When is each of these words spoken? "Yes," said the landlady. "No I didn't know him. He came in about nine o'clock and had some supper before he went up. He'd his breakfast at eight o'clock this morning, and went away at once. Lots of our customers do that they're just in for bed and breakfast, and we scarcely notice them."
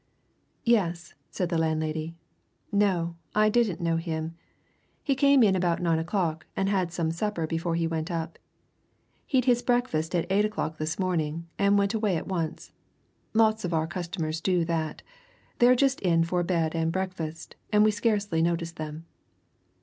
"Yes," 0.65 1.13
said 1.29 1.49
the 1.49 1.59
landlady. 1.59 2.15
"No 2.71 3.17
I 3.35 3.49
didn't 3.49 3.79
know 3.81 3.97
him. 3.97 4.33
He 5.03 5.13
came 5.13 5.43
in 5.43 5.55
about 5.55 5.79
nine 5.79 5.99
o'clock 5.99 6.47
and 6.55 6.67
had 6.69 6.91
some 6.91 7.11
supper 7.11 7.45
before 7.45 7.75
he 7.75 7.85
went 7.85 8.09
up. 8.09 8.39
He'd 9.27 9.45
his 9.45 9.61
breakfast 9.61 10.15
at 10.15 10.25
eight 10.31 10.43
o'clock 10.43 10.79
this 10.79 10.97
morning, 10.97 11.45
and 11.59 11.77
went 11.77 11.93
away 11.93 12.17
at 12.17 12.27
once. 12.27 12.71
Lots 13.35 13.63
of 13.63 13.75
our 13.75 13.85
customers 13.85 14.41
do 14.41 14.65
that 14.65 15.03
they're 15.59 15.75
just 15.75 16.01
in 16.01 16.23
for 16.23 16.41
bed 16.41 16.73
and 16.73 16.91
breakfast, 16.91 17.55
and 17.71 17.83
we 17.83 17.91
scarcely 17.91 18.41
notice 18.41 18.71
them." 18.71 19.05